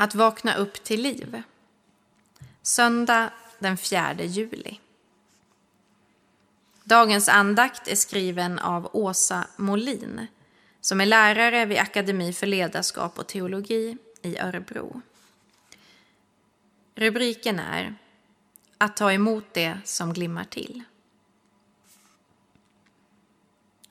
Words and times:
Att 0.00 0.14
vakna 0.14 0.54
upp 0.54 0.84
till 0.84 1.02
liv. 1.02 1.42
Söndag 2.62 3.32
den 3.58 3.76
4 3.76 4.14
juli. 4.14 4.80
Dagens 6.84 7.28
andakt 7.28 7.88
är 7.88 7.96
skriven 7.96 8.58
av 8.58 8.90
Åsa 8.92 9.46
Molin 9.56 10.26
som 10.80 11.00
är 11.00 11.06
lärare 11.06 11.64
vid 11.64 11.78
Akademi 11.78 12.32
för 12.32 12.46
ledarskap 12.46 13.18
och 13.18 13.26
teologi 13.26 13.96
i 14.22 14.38
Örebro. 14.38 15.02
Rubriken 16.94 17.58
är 17.58 17.94
Att 18.78 18.96
ta 18.96 19.12
emot 19.12 19.54
det 19.54 19.78
som 19.84 20.12
glimmar 20.12 20.44
till. 20.44 20.82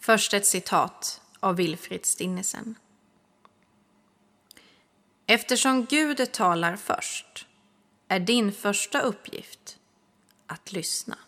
Först 0.00 0.34
ett 0.34 0.46
citat 0.46 1.20
av 1.40 1.56
Wilfrid 1.56 2.06
Stinnesen. 2.06 2.74
Eftersom 5.26 5.84
Gud 5.84 6.32
talar 6.32 6.76
först 6.76 7.46
är 8.08 8.20
din 8.20 8.52
första 8.52 9.00
uppgift 9.00 9.78
att 10.46 10.72
lyssna. 10.72 11.18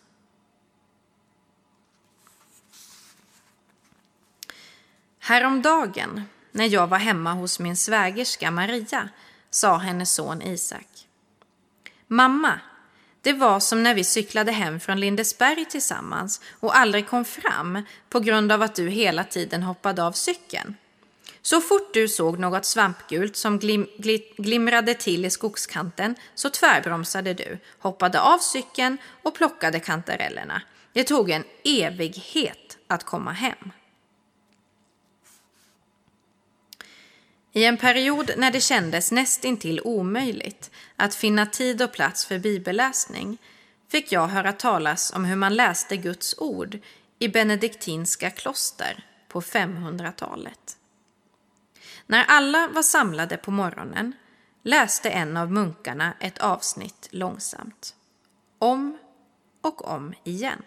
Häromdagen 5.19 6.23
när 6.51 6.65
jag 6.65 6.87
var 6.87 6.97
hemma 6.97 7.33
hos 7.33 7.59
min 7.59 7.77
svägerska 7.77 8.51
Maria 8.51 9.09
sa 9.49 9.77
hennes 9.77 10.13
son 10.13 10.41
Isak. 10.41 11.07
Mamma, 12.07 12.59
det 13.21 13.33
var 13.33 13.59
som 13.59 13.83
när 13.83 13.95
vi 13.95 14.03
cyklade 14.03 14.51
hem 14.51 14.79
från 14.79 14.99
Lindesberg 14.99 15.65
tillsammans 15.65 16.41
och 16.59 16.77
aldrig 16.77 17.07
kom 17.07 17.25
fram 17.25 17.83
på 18.09 18.19
grund 18.19 18.51
av 18.51 18.61
att 18.61 18.75
du 18.75 18.89
hela 18.89 19.23
tiden 19.23 19.63
hoppade 19.63 20.03
av 20.03 20.11
cykeln. 20.11 20.75
Så 21.47 21.61
fort 21.61 21.93
du 21.93 22.07
såg 22.07 22.39
något 22.39 22.65
svampgult 22.65 23.35
som 23.35 23.59
glim, 23.59 23.87
glim, 23.97 24.21
glimrade 24.37 24.93
till 24.93 25.25
i 25.25 25.29
skogskanten 25.29 26.15
så 26.35 26.49
tvärbromsade 26.49 27.33
du, 27.33 27.57
hoppade 27.79 28.21
av 28.21 28.37
cykeln 28.37 28.97
och 29.23 29.35
plockade 29.35 29.79
kantarellerna. 29.79 30.61
Det 30.93 31.03
tog 31.03 31.29
en 31.29 31.43
evighet 31.63 32.77
att 32.87 33.03
komma 33.03 33.31
hem. 33.31 33.71
I 37.51 37.65
en 37.65 37.77
period 37.77 38.31
när 38.37 38.51
det 38.51 38.61
kändes 38.61 39.11
nästintill 39.11 39.81
omöjligt 39.83 40.71
att 40.95 41.15
finna 41.15 41.45
tid 41.45 41.81
och 41.81 41.93
plats 41.93 42.25
för 42.25 42.39
bibelläsning 42.39 43.37
fick 43.91 44.11
jag 44.11 44.27
höra 44.27 44.53
talas 44.53 45.13
om 45.15 45.25
hur 45.25 45.35
man 45.35 45.55
läste 45.55 45.97
Guds 45.97 46.35
ord 46.37 46.79
i 47.19 47.27
benediktinska 47.27 48.29
kloster 48.29 49.05
på 49.27 49.41
500-talet. 49.41 50.76
När 52.07 52.25
alla 52.27 52.67
var 52.67 52.81
samlade 52.81 53.37
på 53.37 53.51
morgonen 53.51 54.13
läste 54.63 55.09
en 55.09 55.37
av 55.37 55.51
munkarna 55.51 56.13
ett 56.19 56.37
avsnitt 56.37 57.07
långsamt. 57.11 57.95
Om 58.59 58.97
och 59.61 59.87
om 59.87 60.13
igen. 60.23 60.63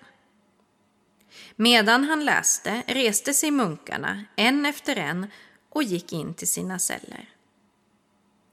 Medan 1.57 2.05
han 2.05 2.25
läste 2.25 2.83
reste 2.87 3.35
sig 3.35 3.51
munkarna 3.51 4.25
en 4.37 4.67
efter 4.67 4.97
en 4.97 5.27
och 5.69 5.83
gick 5.83 6.13
in 6.13 6.35
till 6.35 6.51
sina 6.51 6.79
celler. 6.79 7.29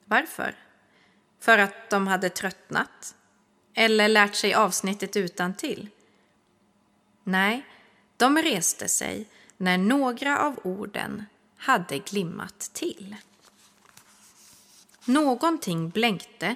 Varför? 0.05 0.55
För 1.39 1.57
att 1.57 1.89
de 1.89 2.07
hade 2.07 2.29
tröttnat? 2.29 3.16
Eller 3.73 4.07
lärt 4.07 4.35
sig 4.35 4.53
avsnittet 4.53 5.17
utan 5.17 5.53
till? 5.53 5.89
Nej, 7.23 7.66
de 8.17 8.38
reste 8.38 8.88
sig 8.88 9.27
när 9.57 9.77
några 9.77 10.39
av 10.39 10.59
orden 10.63 11.25
hade 11.58 12.00
glimmat 12.00 12.59
till. 12.59 13.16
Någonting 15.05 15.89
blänkte 15.89 16.55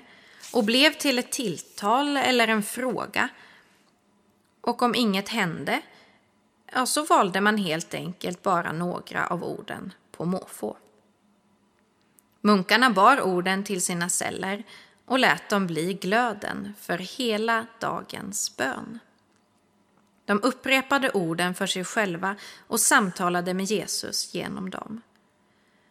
och 0.54 0.64
blev 0.64 0.92
till 0.92 1.20
ett 1.20 1.32
tilltal 1.32 2.18
eller 2.18 2.48
en 2.48 2.64
fråga. 2.64 3.30
Och 4.62 4.82
om 4.82 4.96
inget 4.96 5.30
hände, 5.30 5.82
ja, 6.74 6.86
så 6.86 7.04
valde 7.04 7.42
man 7.42 7.58
helt 7.58 7.94
enkelt 7.94 8.44
bara 8.44 8.72
några 8.72 9.28
av 9.28 9.44
orden 9.44 9.94
på 10.12 10.26
måfå. 10.26 10.78
Munkarna 12.42 12.90
bar 12.90 13.22
orden 13.22 13.64
till 13.64 13.82
sina 13.82 14.10
celler 14.10 14.64
och 15.06 15.20
lät 15.20 15.50
dem 15.50 15.68
bli 15.68 15.94
glöden 15.94 16.74
för 16.80 16.98
hela 16.98 17.66
dagens 17.80 18.58
bön. 18.58 19.00
De 20.32 20.40
upprepade 20.44 21.12
orden 21.12 21.56
för 21.56 21.68
sig 21.68 21.84
själva 21.84 22.36
och 22.68 22.80
samtalade 22.80 23.54
med 23.54 23.66
Jesus 23.66 24.34
genom 24.34 24.70
dem. 24.70 25.02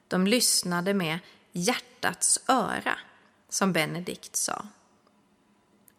De 0.09 0.27
lyssnade 0.27 0.95
med 0.95 1.19
hjärtats 1.53 2.41
öra, 2.49 2.99
som 3.49 3.73
Benedikt 3.73 4.37
sa. 4.37 4.67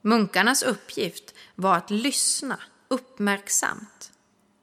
Munkarnas 0.02 0.64
uppgift 0.64 1.34
var 1.56 1.78
att 1.78 1.90
lyssna 1.90 2.60
uppmärksamt 2.88 4.12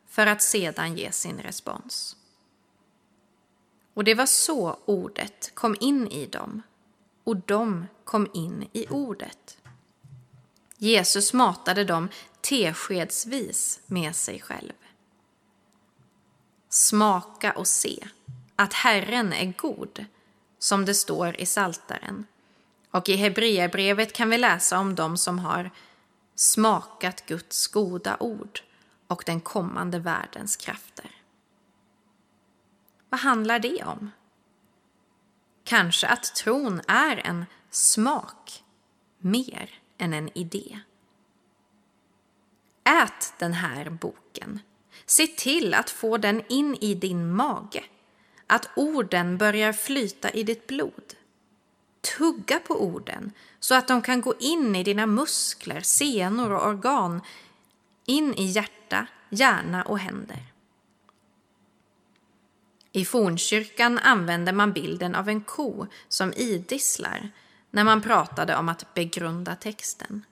för 0.08 0.26
att 0.26 0.42
sedan 0.42 0.96
ge 0.96 1.12
sin 1.12 1.38
respons. 1.38 2.16
Och 3.94 4.04
det 4.04 4.14
var 4.14 4.26
så 4.26 4.78
ordet 4.84 5.54
kom 5.54 5.76
in 5.80 6.08
i 6.08 6.26
dem 6.26 6.62
och 7.24 7.36
de 7.36 7.86
kom 8.04 8.30
in 8.34 8.68
i 8.72 8.86
ordet. 8.88 9.58
Jesus 10.78 11.32
matade 11.32 11.84
dem 11.84 12.08
teskedsvis 12.40 13.80
med 13.86 14.16
sig 14.16 14.40
själv. 14.40 14.72
Smaka 16.68 17.52
och 17.52 17.66
se 17.66 18.08
att 18.56 18.72
Herren 18.72 19.32
är 19.32 19.52
god, 19.56 20.04
som 20.58 20.84
det 20.84 20.94
står 20.94 21.40
i 21.40 21.46
Saltaren. 21.46 22.26
Och 22.90 23.08
i 23.08 23.16
Hebreerbrevet 23.16 24.12
kan 24.12 24.30
vi 24.30 24.38
läsa 24.38 24.78
om 24.78 24.94
dem 24.94 25.16
som 25.16 25.38
har 25.38 25.70
smakat 26.34 27.26
Guds 27.26 27.66
goda 27.66 28.16
ord 28.20 28.60
och 29.06 29.22
den 29.26 29.40
kommande 29.40 29.98
världens 29.98 30.56
krafter. 30.56 31.10
Vad 33.08 33.20
handlar 33.20 33.58
det 33.58 33.84
om? 33.84 34.10
Kanske 35.64 36.06
att 36.06 36.34
tron 36.34 36.80
är 36.86 37.16
en 37.16 37.46
smak 37.70 38.64
mer 39.18 39.80
än 39.98 40.14
en 40.14 40.38
idé. 40.38 40.78
Ät 42.84 43.34
den 43.38 43.52
här 43.52 43.90
boken. 43.90 44.60
Se 45.06 45.26
till 45.26 45.74
att 45.74 45.90
få 45.90 46.16
den 46.16 46.42
in 46.48 46.74
i 46.80 46.94
din 46.94 47.32
mage. 47.34 47.84
Att 48.46 48.68
orden 48.76 49.38
börjar 49.38 49.72
flyta 49.72 50.30
i 50.30 50.42
ditt 50.42 50.66
blod. 50.66 51.14
Tugga 52.18 52.58
på 52.58 52.82
orden 52.82 53.32
så 53.60 53.74
att 53.74 53.88
de 53.88 54.02
kan 54.02 54.20
gå 54.20 54.34
in 54.38 54.76
i 54.76 54.84
dina 54.84 55.06
muskler, 55.06 55.80
senor 55.80 56.52
och 56.52 56.66
organ, 56.66 57.20
in 58.06 58.34
i 58.34 58.44
hjärta, 58.44 59.06
hjärna 59.30 59.82
och 59.82 59.98
händer. 59.98 60.42
I 62.92 63.04
fornkyrkan 63.04 63.98
använder 63.98 64.52
man 64.52 64.72
bilden 64.72 65.14
av 65.14 65.28
en 65.28 65.40
ko 65.40 65.86
som 66.08 66.32
idisslar 66.32 67.30
när 67.70 67.84
man 67.84 68.02
pratade 68.02 68.56
om 68.56 68.68
att 68.68 68.94
begrunda 68.94 69.54
texten. 69.54 70.24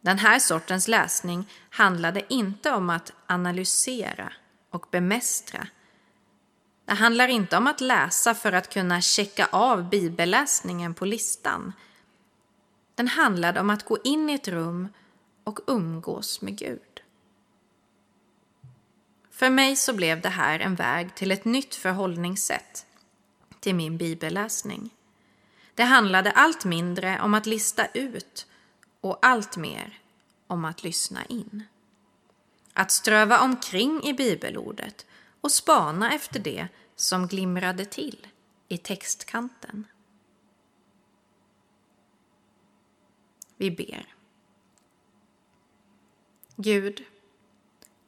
Den 0.00 0.18
här 0.18 0.38
sortens 0.38 0.88
läsning 0.88 1.48
handlade 1.70 2.22
inte 2.28 2.72
om 2.72 2.90
att 2.90 3.12
analysera 3.26 4.32
och 4.70 4.86
bemästra. 4.90 5.66
Det 6.84 6.94
handlar 6.94 7.28
inte 7.28 7.56
om 7.56 7.66
att 7.66 7.80
läsa 7.80 8.34
för 8.34 8.52
att 8.52 8.72
kunna 8.72 9.00
checka 9.00 9.48
av 9.52 9.90
bibelläsningen 9.90 10.94
på 10.94 11.04
listan. 11.04 11.72
Den 12.94 13.08
handlade 13.08 13.60
om 13.60 13.70
att 13.70 13.84
gå 13.84 13.98
in 14.04 14.30
i 14.30 14.34
ett 14.34 14.48
rum 14.48 14.88
och 15.44 15.60
umgås 15.66 16.42
med 16.42 16.58
Gud. 16.58 17.02
För 19.30 19.50
mig 19.50 19.76
så 19.76 19.92
blev 19.92 20.20
det 20.20 20.28
här 20.28 20.60
en 20.60 20.74
väg 20.74 21.14
till 21.14 21.30
ett 21.30 21.44
nytt 21.44 21.74
förhållningssätt 21.74 22.86
till 23.60 23.74
min 23.74 23.96
bibelläsning. 23.96 24.90
Det 25.80 25.84
handlade 25.84 26.30
allt 26.30 26.64
mindre 26.64 27.20
om 27.20 27.34
att 27.34 27.46
lista 27.46 27.86
ut 27.86 28.46
och 29.00 29.18
allt 29.26 29.56
mer 29.56 30.00
om 30.46 30.64
att 30.64 30.82
lyssna 30.82 31.24
in. 31.24 31.64
Att 32.72 32.90
ströva 32.90 33.40
omkring 33.40 34.02
i 34.04 34.14
bibelordet 34.14 35.06
och 35.40 35.52
spana 35.52 36.12
efter 36.12 36.40
det 36.40 36.68
som 36.96 37.26
glimrade 37.26 37.84
till 37.84 38.26
i 38.68 38.78
textkanten. 38.78 39.86
Vi 43.56 43.70
ber. 43.70 44.14
Gud, 46.56 47.04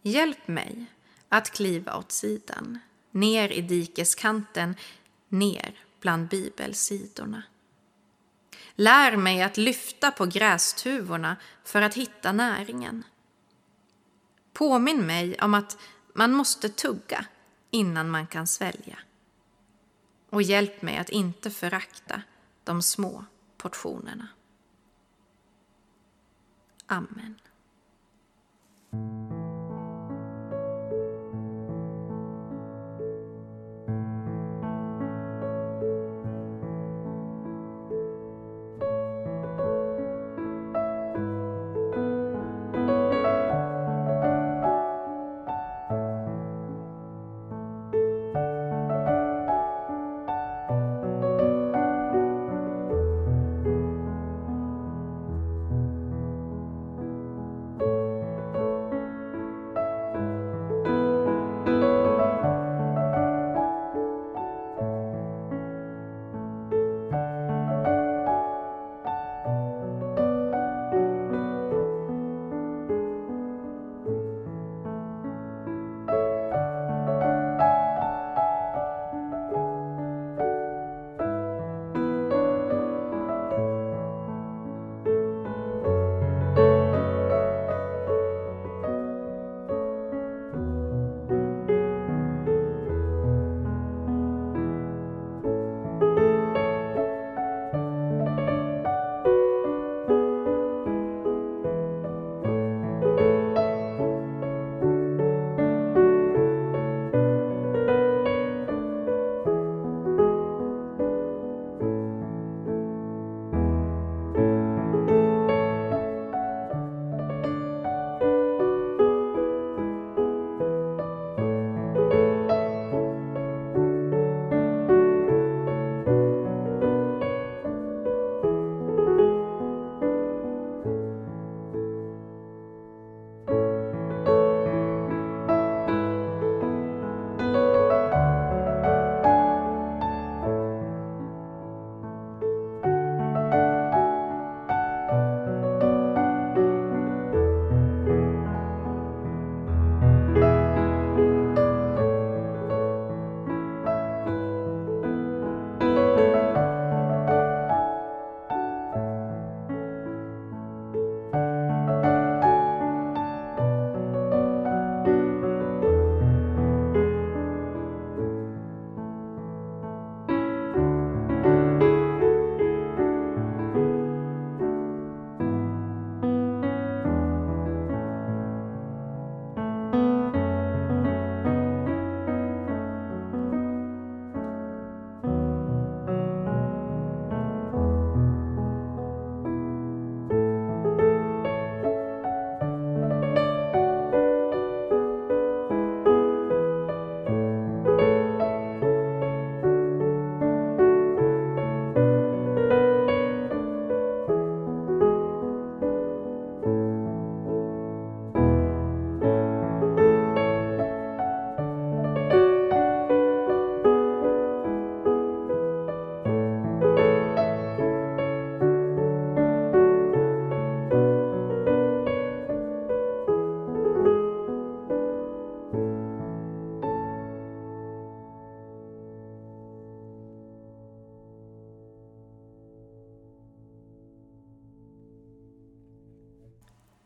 hjälp 0.03 0.49
mig 0.49 0.87
att 1.29 1.51
kliva 1.51 1.97
åt 1.97 2.13
sidan, 2.13 2.79
ner 3.11 3.49
i 3.49 3.61
dikeskanten, 3.61 4.77
ner 5.29 5.85
bland 6.01 6.29
bibelsidorna. 6.29 7.43
Lär 8.75 9.17
mig 9.17 9.43
att 9.43 9.57
lyfta 9.57 10.11
på 10.11 10.27
grästuvorna 10.27 11.37
för 11.65 11.83
att 11.83 11.95
hitta 11.95 12.33
näringen. 12.33 13.05
Påminn 14.53 15.07
mig 15.07 15.37
om 15.41 15.55
att 15.55 15.79
man 16.15 16.33
måste 16.33 16.69
tugga 16.69 17.25
innan 17.71 18.11
man 18.11 18.27
kan 18.27 18.47
svälja. 18.47 18.99
Och 20.31 20.43
hjälp 20.43 20.83
mig 20.83 20.99
att 20.99 21.09
inte 21.09 21.51
förakta 21.51 22.23
de 22.65 22.83
små 22.83 23.25
portionerna. 23.57 24.29
Amen. 26.87 27.39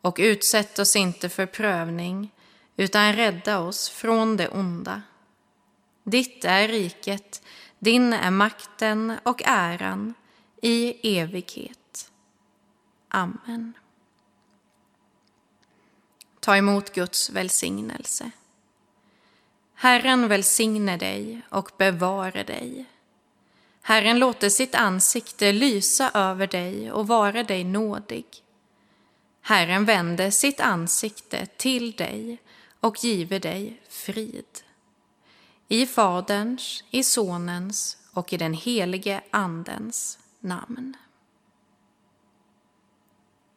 och 0.00 0.16
utsätt 0.20 0.78
oss 0.78 0.96
inte 0.96 1.28
för 1.28 1.46
prövning, 1.46 2.30
utan 2.76 3.12
rädda 3.12 3.58
oss 3.58 3.88
från 3.88 4.36
det 4.36 4.48
onda. 4.48 5.02
Ditt 6.04 6.44
är 6.44 6.68
riket, 6.68 7.42
din 7.78 8.12
är 8.12 8.30
makten 8.30 9.16
och 9.22 9.42
äran 9.44 10.14
i 10.62 10.94
evighet. 11.18 12.10
Amen. 13.08 13.72
Ta 16.40 16.56
emot 16.56 16.94
Guds 16.94 17.30
välsignelse. 17.30 18.30
Herren 19.74 20.28
välsigne 20.28 20.96
dig 20.96 21.42
och 21.48 21.70
bevare 21.78 22.42
dig. 22.42 22.86
Herren 23.82 24.18
låter 24.18 24.48
sitt 24.48 24.74
ansikte 24.74 25.52
lysa 25.52 26.10
över 26.14 26.46
dig 26.46 26.92
och 26.92 27.06
vara 27.06 27.42
dig 27.42 27.64
nådig. 27.64 28.26
Herren 29.42 29.84
vände 29.84 30.30
sitt 30.30 30.60
ansikte 30.60 31.46
till 31.46 31.92
dig 31.92 32.38
och 32.80 33.04
giver 33.04 33.40
dig 33.40 33.80
frid. 33.88 34.62
I 35.68 35.86
Faderns, 35.86 36.84
i 36.90 37.04
Sonens 37.04 37.96
och 38.12 38.32
i 38.32 38.36
den 38.36 38.54
helige 38.54 39.20
Andens 39.30 40.18
namn. 40.40 40.96